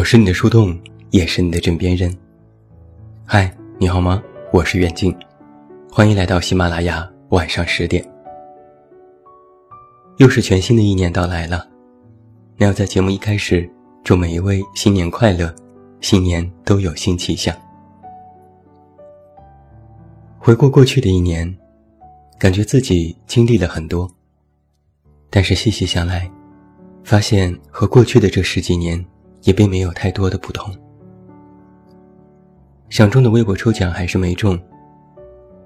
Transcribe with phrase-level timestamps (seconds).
[0.00, 0.80] 我是你的树洞，
[1.10, 2.10] 也是你的枕边人。
[3.26, 4.22] 嗨，你好吗？
[4.50, 5.14] 我是远近，
[5.92, 8.02] 欢迎来到喜马拉雅晚上十点。
[10.16, 11.68] 又是全新的一年到来了，
[12.56, 13.70] 那要在节目一开始
[14.02, 15.54] 祝每一位新年快乐，
[16.00, 17.54] 新年都有新气象。
[20.38, 21.54] 回顾过去的一年，
[22.38, 24.10] 感觉自己经历了很多，
[25.28, 26.26] 但是细细想来，
[27.04, 29.04] 发现和过去的这十几年。
[29.42, 30.74] 也并没有太多的不同。
[32.88, 34.58] 想中的微博抽奖还是没中，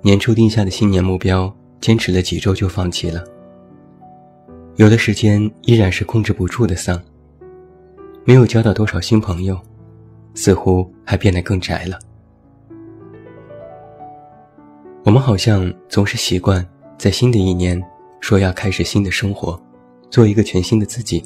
[0.03, 1.51] 年初定下的新年目标，
[1.81, 3.25] 坚持了几周就放弃了。
[4.77, 7.01] 有的时间依然是控制不住的丧。
[8.27, 9.59] 没有交到多少新朋友，
[10.35, 11.99] 似乎还变得更宅了。
[15.05, 16.67] 我们好像总是习惯
[16.99, 17.83] 在新的一年
[18.21, 19.59] 说要开始新的生活，
[20.11, 21.25] 做一个全新的自己，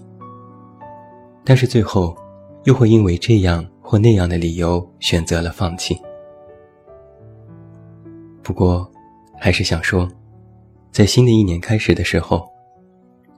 [1.45, 2.17] 但是最后。
[2.65, 5.97] 又会因为这样或那样的理由选择了放弃。
[8.43, 8.91] 不过，
[9.39, 10.09] 还是想说，
[10.91, 12.49] 在新的一年开始的时候，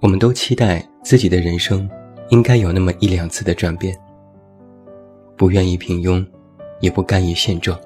[0.00, 1.88] 我们都期待自己的人生
[2.30, 3.96] 应该有那么一两次的转变。
[5.36, 6.24] 不愿意平庸，
[6.80, 7.78] 也不甘于现状。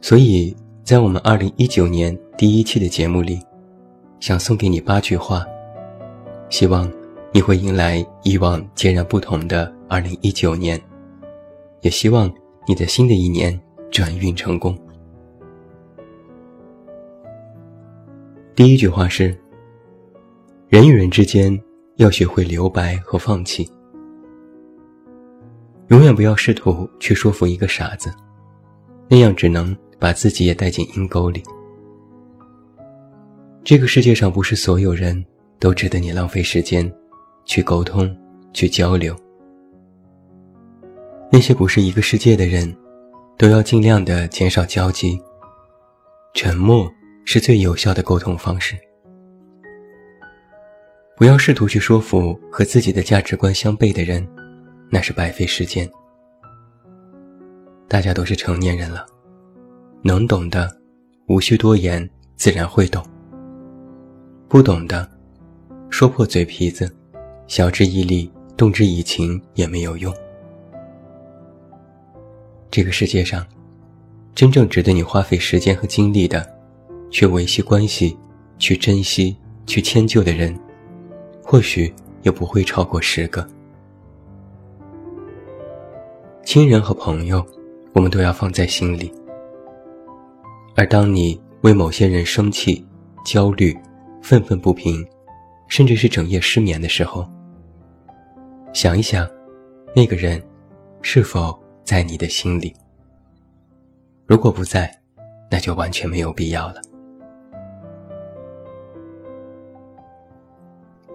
[0.00, 3.40] 所以在我们二零一九年第一期的节目里，
[4.20, 5.46] 想送给你八句话，
[6.50, 6.90] 希望。
[7.36, 10.80] 你会迎来以往截然不同的二零一九年，
[11.80, 12.32] 也希望
[12.64, 14.78] 你在新的一年转运成功。
[18.54, 19.36] 第一句话是：
[20.68, 21.60] 人与人之间
[21.96, 23.68] 要学会留白和放弃，
[25.88, 28.14] 永远不要试图去说服一个傻子，
[29.08, 31.42] 那样只能把自己也带进阴沟里。
[33.64, 35.24] 这个世界上不是所有人
[35.58, 36.88] 都值得你浪费时间。
[37.44, 38.16] 去沟通，
[38.52, 39.16] 去交流。
[41.30, 42.74] 那些不是一个世界的人，
[43.36, 45.20] 都要尽量的减少交集。
[46.32, 46.90] 沉默
[47.24, 48.76] 是最有效的沟通方式。
[51.16, 54.26] 不要试图去说服和自己的价值观相悖的人，
[54.90, 55.88] 那是白费时间。
[57.86, 59.06] 大家都是成年人了，
[60.02, 60.76] 能懂的，
[61.28, 63.04] 无需多言，自然会懂。
[64.48, 65.08] 不懂的，
[65.90, 66.92] 说破嘴皮子。
[67.56, 70.12] 晓之以理，动之以情也没有用。
[72.68, 73.46] 这个世界上，
[74.34, 76.44] 真正值得你花费时间和精力的，
[77.12, 78.18] 去维系关系、
[78.58, 80.52] 去珍惜、去迁就的人，
[81.44, 81.94] 或许
[82.24, 83.46] 也不会超过十个。
[86.44, 87.46] 亲人和朋友，
[87.92, 89.12] 我们都要放在心里。
[90.74, 92.84] 而当你为某些人生气、
[93.24, 93.78] 焦虑、
[94.20, 95.06] 愤愤不平，
[95.68, 97.24] 甚至是整夜失眠的时候，
[98.74, 99.30] 想一想，
[99.94, 100.42] 那个人
[101.00, 102.74] 是否在你的心里？
[104.26, 104.92] 如果不在，
[105.48, 106.82] 那就完全没有必要了。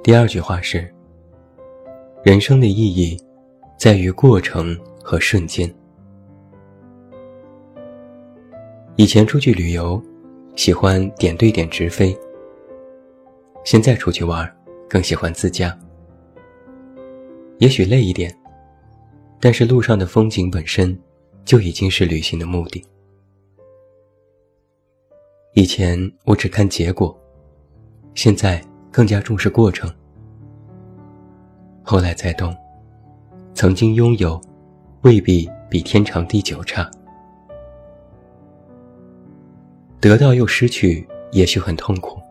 [0.02, 0.90] 第二句话是：
[2.24, 3.22] 人生的意义
[3.78, 5.70] 在于过程和瞬间。
[8.96, 10.02] 以前出去旅游，
[10.56, 12.16] 喜欢点对点直飞；
[13.66, 14.50] 现在出去玩，
[14.88, 15.78] 更喜欢自驾。
[17.60, 18.34] 也许累一点，
[19.40, 20.98] 但是路上的风景本身
[21.44, 22.84] 就已经是旅行的目的。
[25.56, 27.18] 以前我只看结果，
[28.16, 29.94] 现在更加重视过程。
[31.84, 32.56] 后来才懂，
[33.54, 34.40] 曾经拥有，
[35.02, 36.90] 未必比天长地久差。
[40.00, 42.22] 得到又失去，也许很痛苦，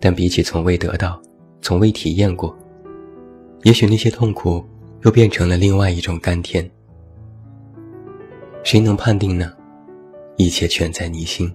[0.00, 1.20] 但比起从未得到，
[1.60, 2.56] 从未体验过。
[3.62, 4.64] 也许那些痛苦
[5.02, 6.68] 又变成了另外一种甘甜，
[8.64, 9.52] 谁能判定呢？
[10.36, 11.54] 一切全在你心。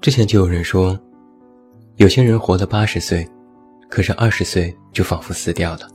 [0.00, 0.98] 之前就有人说，
[1.96, 3.26] 有些人活了八十岁，
[3.88, 5.86] 可是二十岁就仿佛死掉了；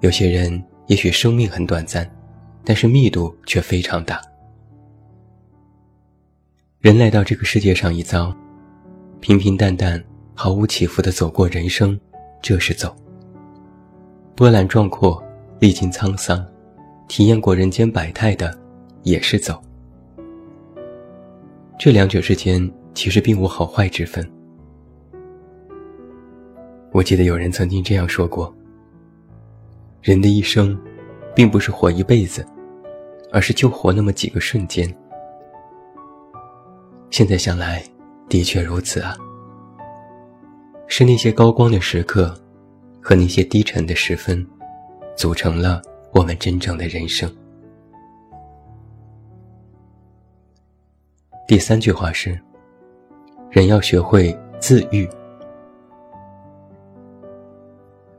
[0.00, 2.08] 有些人也许生命很短暂，
[2.64, 4.20] 但是密度却非常大。
[6.78, 8.32] 人来到这个世界上一遭，
[9.20, 10.02] 平平淡淡。
[10.34, 11.98] 毫无起伏地走过人生，
[12.40, 12.88] 这是走；
[14.34, 15.22] 波澜壮阔，
[15.58, 16.44] 历经沧桑，
[17.08, 18.56] 体验过人间百态的，
[19.02, 19.60] 也是走。
[21.78, 24.26] 这两者之间其实并无好坏之分。
[26.92, 28.54] 我记得有人曾经这样说过：
[30.02, 30.78] 人的一生，
[31.34, 32.46] 并不是活一辈子，
[33.30, 34.92] 而是就活那么几个瞬间。
[37.10, 37.82] 现在想来，
[38.28, 39.16] 的确如此啊。
[40.92, 42.36] 是那些高光的时刻，
[43.00, 44.44] 和那些低沉的时分，
[45.16, 47.32] 组成了我们真正的人生。
[51.46, 52.36] 第三句话是：
[53.50, 55.08] 人要学会自愈。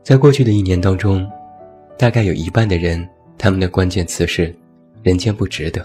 [0.02, 1.30] 在过去的一年当中，
[1.98, 3.06] 大概有一半的人，
[3.38, 4.56] 他们的关键词是
[5.04, 5.84] “人间不值得”；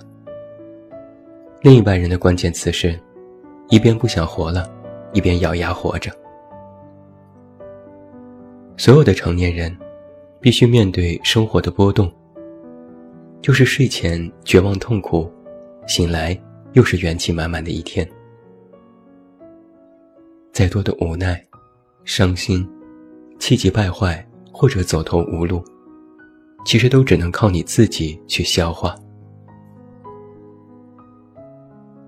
[1.62, 2.96] 另一半人的关键词是
[3.70, 4.70] “一边不想活了，
[5.12, 6.12] 一边咬牙活着”。
[8.76, 9.74] 所有的成年人，
[10.40, 12.12] 必须面对生活的波动，
[13.40, 15.30] 就是睡前绝望痛苦，
[15.86, 16.38] 醒来
[16.74, 18.06] 又是元气满满的一天。
[20.52, 21.42] 再多的无奈、
[22.04, 22.66] 伤心。
[23.38, 25.62] 气急败坏或者走投无路，
[26.64, 28.96] 其实都只能靠你自己去消化。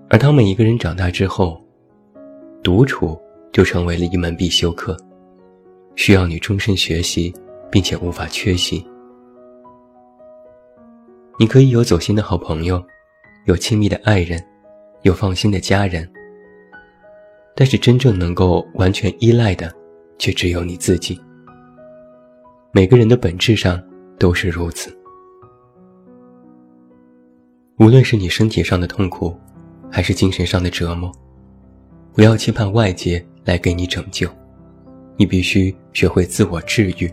[0.09, 1.63] 而当每一个人长大之后，
[2.63, 3.15] 独处
[3.51, 4.97] 就成为了一门必修课，
[5.99, 7.33] 需要你终身学习，
[7.69, 8.81] 并且无法缺席。
[11.37, 12.81] 你可以有走心的好朋友，
[13.47, 14.41] 有亲密的爱人，
[15.01, 16.09] 有放心的家人，
[17.53, 19.69] 但是真正能够完全依赖的。
[20.19, 21.17] 却只有你自己。
[22.73, 23.81] 每个人的本质上
[24.19, 24.93] 都是如此。
[27.77, 29.33] 无论是你身体上的痛苦，
[29.89, 31.09] 还是精神上的折磨，
[32.13, 34.29] 不要期盼外界来给你拯救，
[35.19, 37.11] 你必须学会自我治愈。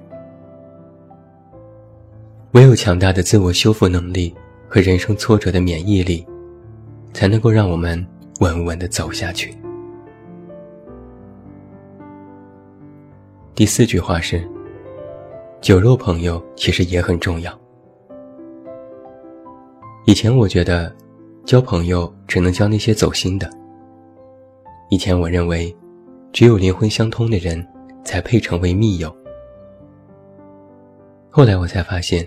[2.52, 4.32] 唯有强大的自我修复能力
[4.68, 6.24] 和人生挫折的免疫力，
[7.12, 8.06] 才能够让我们
[8.38, 9.52] 稳稳的走下去。
[13.56, 14.48] 第四句话是：
[15.60, 17.52] 酒肉朋友其实也很重要。
[20.04, 20.94] 以前我觉得，
[21.44, 23.50] 交朋友只能交那些走心的。
[24.90, 25.74] 以前我认为，
[26.32, 27.66] 只有灵魂相通的人，
[28.06, 29.14] 才配成为密友。
[31.28, 32.26] 后来我才发现，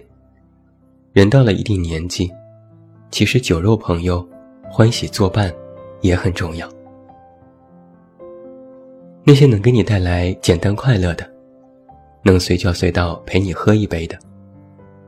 [1.13, 2.31] 人到了一定年纪，
[3.09, 4.23] 其实酒肉朋友，
[4.69, 5.51] 欢喜作伴，
[6.01, 6.69] 也很重要。
[9.23, 11.27] 那些能给你带来简单快乐的，
[12.23, 14.19] 能随叫随到陪你喝一杯的，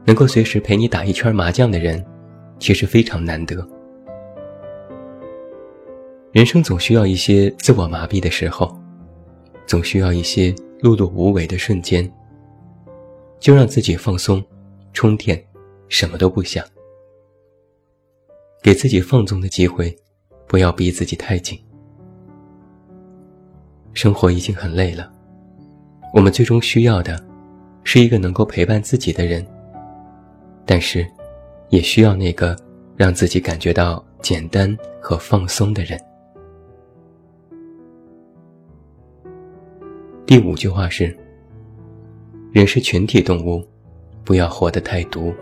[0.05, 2.03] 能够随时陪你打一圈麻将的人，
[2.57, 3.67] 其实非常难得。
[6.31, 8.75] 人生总需要一些自我麻痹的时候，
[9.65, 12.11] 总需要一些碌碌无为的瞬间，
[13.39, 14.43] 就让自己放松、
[14.93, 15.41] 充电，
[15.87, 16.65] 什么都不想，
[18.61, 19.95] 给自己放纵的机会，
[20.47, 21.59] 不要逼自己太紧。
[23.93, 25.11] 生活已经很累了，
[26.13, 27.21] 我们最终需要的，
[27.83, 29.45] 是一个能够陪伴自己的人。
[30.65, 31.05] 但是，
[31.69, 32.55] 也需要那个
[32.95, 35.99] 让自己感觉到简单和放松的人。
[40.31, 41.13] 第五句话是：
[42.53, 43.61] 人是群体动物，
[44.23, 45.33] 不要活得太独。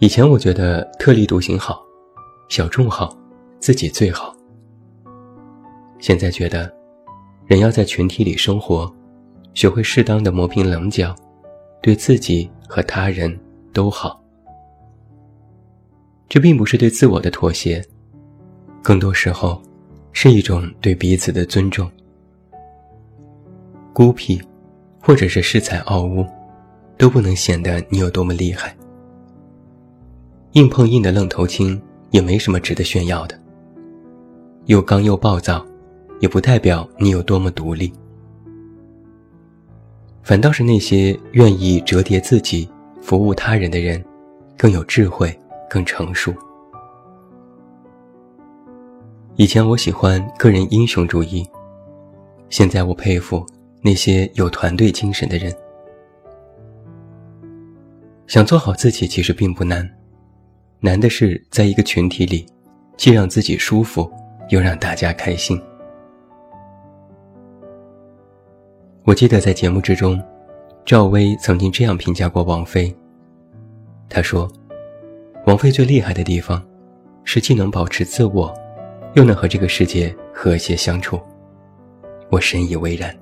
[0.00, 1.80] 以前我觉得特立独行好，
[2.48, 3.16] 小众好，
[3.60, 4.34] 自己最好。
[6.00, 6.68] 现在觉得，
[7.46, 8.92] 人要在群体里生活，
[9.54, 11.14] 学会适当的磨平棱角，
[11.80, 13.38] 对自己和他人
[13.72, 14.20] 都好。
[16.28, 17.80] 这并不是对自我的妥协，
[18.82, 19.62] 更多时候
[20.12, 21.90] 是一种对彼此的尊重。
[23.92, 24.40] 孤僻，
[25.00, 26.24] 或者是恃才傲物，
[26.96, 28.76] 都不能显得你有多么厉害。
[30.52, 33.38] 硬碰硬的愣头青也没什么值得炫耀的。
[34.66, 35.64] 又刚又暴躁。
[36.20, 37.92] 也不代表你有多么独立，
[40.22, 44.00] 反倒是那些愿意折叠自己、服务他人的人，
[44.56, 45.36] 更有智慧、
[45.68, 46.32] 更成熟。
[49.36, 51.42] 以前我喜欢个人英雄主义，
[52.50, 53.44] 现在我佩服
[53.80, 55.50] 那些有团队精神的人。
[58.26, 59.90] 想做好自己其实并不难，
[60.80, 62.46] 难的是在一个群体里，
[62.98, 64.10] 既让自己舒服，
[64.50, 65.58] 又让大家开心。
[69.04, 70.22] 我记得在节目之中，
[70.84, 72.94] 赵薇曾经这样评价过王菲。
[74.10, 74.46] 她说
[75.46, 76.62] ：“王菲最厉害的地方，
[77.24, 78.54] 是既能保持自我，
[79.14, 81.20] 又能和这个世界和谐相处。”
[82.30, 83.14] 我深以为然。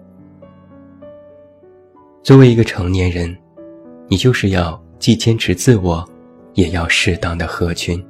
[2.23, 3.37] 作为一个成年人，
[4.09, 6.09] 你就是要既坚持自我，
[6.55, 8.05] 也要适当的合群。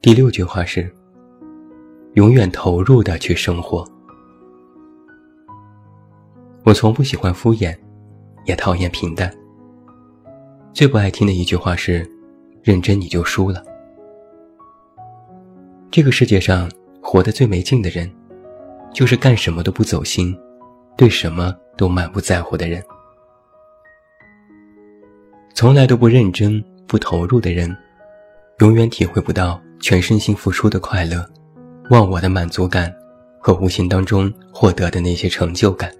[0.00, 0.90] 第六句话是。
[2.14, 3.86] 永远投入的去生活。
[6.64, 7.76] 我从不喜欢敷衍，
[8.44, 9.32] 也讨厌平淡。
[10.72, 12.04] 最不爱听的一句话是
[12.62, 13.62] ：“认真你就输了。”
[15.90, 18.10] 这个世界上活得最没劲的人，
[18.92, 20.36] 就是干什么都不走心，
[20.96, 22.82] 对什么都满不在乎的人。
[25.54, 27.74] 从来都不认真、不投入的人，
[28.60, 31.28] 永远体会不到全身心付出的快乐、
[31.90, 32.94] 忘我的满足感
[33.40, 35.90] 和无形当中获得的那些成就感。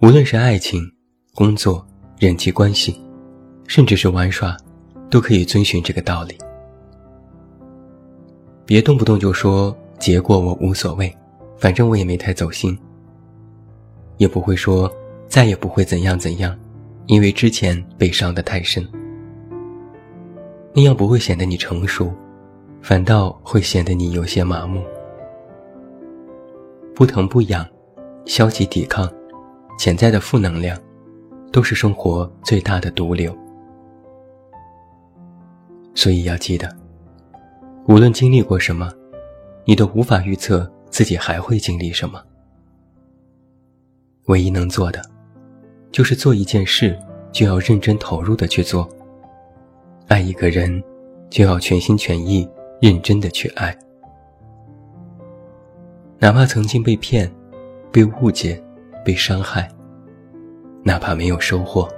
[0.00, 0.80] 无论是爱情、
[1.34, 1.86] 工作、
[2.18, 2.98] 人际关系，
[3.66, 4.56] 甚至是玩耍，
[5.10, 6.36] 都可以遵循这个道理。
[8.64, 11.14] 别动不动就说结果我无所谓，
[11.56, 12.76] 反正我也没太走心。
[14.18, 14.90] 也不会说
[15.28, 16.58] 再也不会怎样怎样，
[17.06, 18.86] 因为之前被伤得太深。
[20.72, 22.12] 那样不会显得你成熟，
[22.82, 24.82] 反倒会显得你有些麻木。
[26.94, 27.66] 不疼不痒，
[28.24, 29.10] 消极抵抗。
[29.78, 30.78] 潜在的负能量，
[31.52, 33.36] 都是生活最大的毒瘤。
[35.96, 36.72] 所以要记得，
[37.88, 38.88] 无论经历过什么，
[39.64, 42.22] 你都无法预测自己还会经历什么。
[44.26, 45.02] 唯一能做的，
[45.90, 46.96] 就是做一件事
[47.32, 48.88] 就要认真投入的去做；
[50.06, 50.80] 爱一个人，
[51.28, 52.48] 就要全心全意、
[52.80, 53.76] 认真的去爱。
[56.20, 57.28] 哪怕曾经被骗、
[57.90, 58.62] 被误解。
[59.04, 59.70] 被伤害，
[60.82, 61.88] 哪怕没有收获，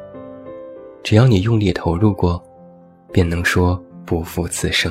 [1.03, 2.39] 只要你用力投入过，
[3.11, 4.91] 便能说不负此生。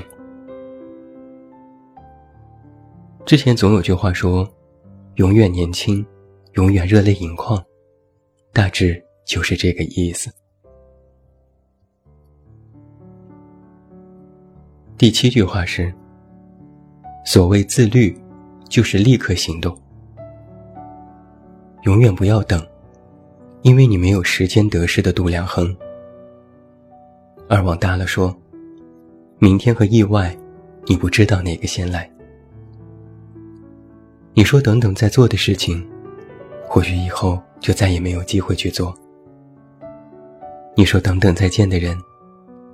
[3.25, 4.47] 之前总有句话说
[5.17, 6.05] ：“永远年轻，
[6.53, 7.59] 永远热泪盈眶”，
[8.53, 10.31] 大致就是这个意思。
[14.99, 15.91] 第七句话是
[17.25, 18.15] ：“所谓自律，
[18.69, 19.75] 就是立刻行动。”
[21.85, 22.63] 永远不要等，
[23.63, 25.75] 因为你没有时间得失的度量衡。
[27.49, 28.35] 而往大了说，
[29.39, 30.35] 明天和意外，
[30.87, 32.09] 你不知道哪个先来。
[34.33, 35.87] 你说等等再做的事情，
[36.67, 38.91] 或许以后就再也没有机会去做。
[40.75, 41.95] 你说等等再见的人，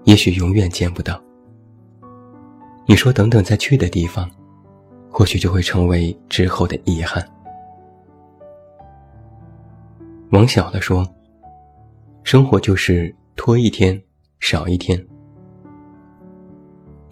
[0.06, 1.22] 也许永远见不到。
[2.86, 4.32] 你说等等再去的地方，
[5.10, 7.28] 或许就会成为之后的遗憾。
[10.32, 11.06] 往小了说，
[12.24, 14.02] 生活就是拖一天
[14.40, 15.06] 少一天。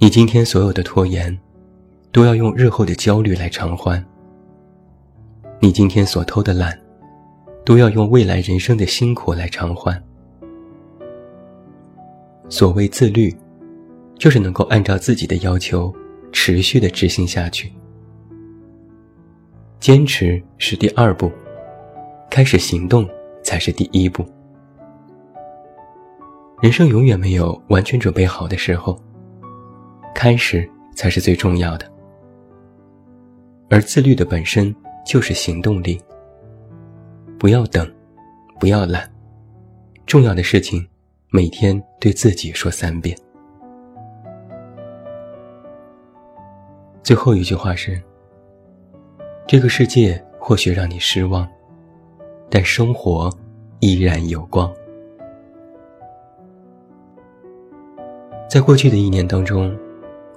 [0.04, 1.38] 你今天所有的拖延，
[2.12, 4.04] 都要用日后的焦虑来偿还；
[5.60, 6.76] 你今天所偷的懒，
[7.64, 10.02] 都要用未来人生的辛苦来偿还。
[12.50, 13.32] 所谓自律，
[14.18, 15.94] 就是能够按照自己的要求
[16.32, 17.72] 持续的执行下去。
[19.80, 21.32] 坚持是第二步。
[22.28, 23.08] 开始行动
[23.44, 24.26] 才是第一步。
[26.60, 29.00] 人生永远没有完全准备好的时候，
[30.14, 31.86] 开始才是最重要的。
[33.70, 34.76] 而自律的本身
[35.06, 36.00] 就是行动力。
[37.40, 37.92] 不要等，
[38.60, 39.10] 不要懒，
[40.06, 40.86] 重要的事情
[41.30, 43.18] 每天对自己说三遍。
[47.02, 48.00] 最后一句话是：
[49.48, 51.48] 这个世界或许让你失望。
[52.54, 53.32] 但生活
[53.80, 54.70] 依然有光。
[58.50, 59.74] 在过去的一年当中，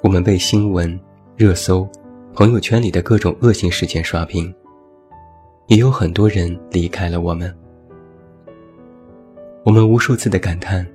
[0.04, 1.00] 我们被新闻、
[1.34, 1.88] 热搜、
[2.34, 4.54] 朋友圈里的各种恶性事件刷屏，
[5.68, 7.50] 也有很多人离开了我们。
[9.64, 10.87] 我们无数次的感叹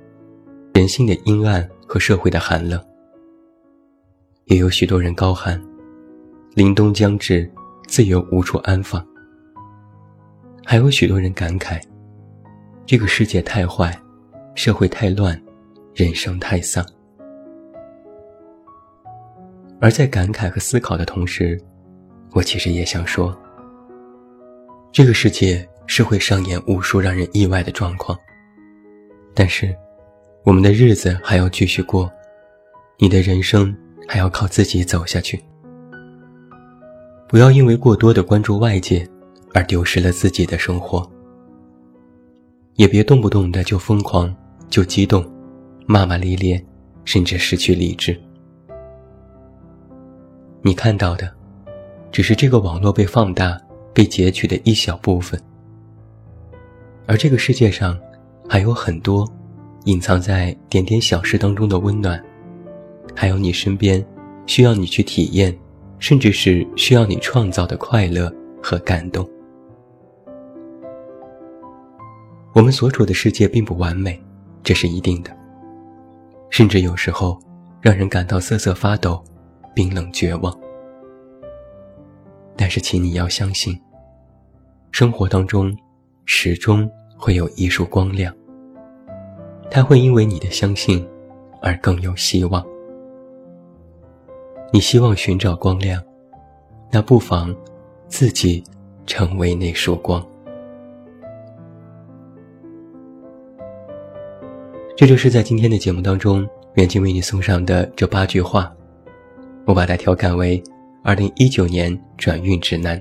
[0.74, 2.80] 人性的阴暗和社会的寒冷，
[4.44, 5.60] 也有许多人高喊
[6.54, 7.50] ：“凛冬将至，
[7.88, 9.04] 自由无处安放。”
[10.64, 11.82] 还有许多人感慨，
[12.86, 13.92] 这个世界太坏，
[14.54, 15.36] 社会太乱，
[15.96, 16.86] 人生太丧。
[19.80, 21.60] 而在感慨和思考的同时，
[22.32, 23.36] 我其实也想说，
[24.92, 28.18] 这个世界是会上演无数让人意外的状况，
[29.34, 29.74] 但是，
[30.44, 32.10] 我们的日子还要继续过，
[32.98, 33.74] 你的人生
[34.06, 35.42] 还要靠自己走下去。
[37.28, 39.08] 不要因为过多的关注外界。
[39.52, 41.04] 而丢失了自己的生活，
[42.76, 44.32] 也别动不动的就疯狂、
[44.68, 45.28] 就激动、
[45.86, 46.64] 骂骂咧咧，
[47.04, 48.16] 甚至失去理智。
[50.62, 51.32] 你看到的，
[52.12, 53.58] 只是这个网络被放大、
[53.94, 55.40] 被截取的一小部分，
[57.06, 57.98] 而这个世界上
[58.46, 59.26] 还有很多
[59.84, 62.22] 隐藏在点点小事当中的温暖，
[63.14, 64.04] 还有你身边
[64.44, 65.56] 需要你去体验，
[65.98, 68.30] 甚至是需要你创造的快乐
[68.62, 69.26] 和感动。
[72.52, 74.22] 我们所处的世界并不完美，
[74.62, 75.34] 这是一定的。
[76.50, 77.40] 甚至有时候，
[77.80, 79.24] 让人感到瑟瑟发抖，
[79.74, 80.56] 冰冷绝望。
[82.56, 83.78] 但是，请你要相信，
[84.92, 85.74] 生活当中
[86.26, 88.34] 始终会有一束光亮，
[89.70, 91.06] 它会因为你的相信
[91.62, 92.64] 而更有希望。
[94.72, 96.02] 你希望寻找光亮，
[96.90, 97.54] 那不妨
[98.08, 98.62] 自己
[99.06, 100.24] 成为那束光。
[104.96, 108.70] 这就是在今天的节目当中，远近为你送上的这八句话，
[109.70, 110.60] 我把它调侃为
[111.04, 113.00] 二零一九年转运指南。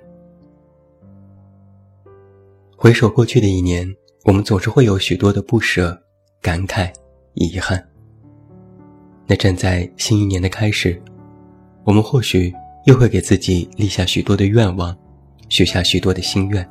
[2.77, 3.91] 回首过去的一年，
[4.23, 5.99] 我们总是会有许多的不舍、
[6.39, 6.93] 感慨、
[7.33, 7.83] 遗憾。
[9.25, 11.01] 那站在新一年的开始，
[11.85, 12.53] 我们或许
[12.85, 14.95] 又会给自己立下许多的愿望，
[15.49, 16.63] 许下许多的心愿。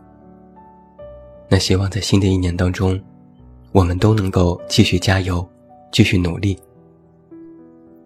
[1.48, 2.96] 那希望在新的一年当中。
[3.72, 5.46] 我们都能够继续加油，
[5.90, 6.56] 继续努力。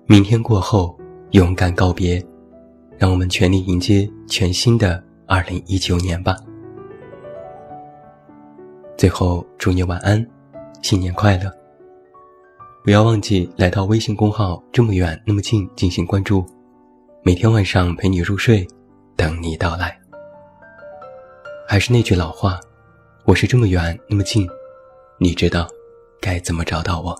[0.06, 0.98] 明天过后，
[1.32, 2.22] 勇敢告别，
[2.98, 6.36] 让我们全力迎接全新的二零一九年吧。
[8.98, 10.22] 最后，祝你晚安，
[10.82, 11.50] 新年快乐！
[12.84, 16.44] 不要忘记来到微信公号“这么远那么近”进行关注，
[17.22, 18.68] 每天晚上陪你入睡，
[19.16, 19.98] 等你到来。
[21.66, 22.60] 还是那句老话，
[23.24, 24.46] 我是这么远那么近。
[25.18, 25.66] 你知道
[26.20, 27.18] 该怎么找到我？